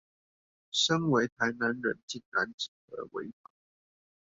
[0.71, 3.51] 身為台南人竟然只喝微糖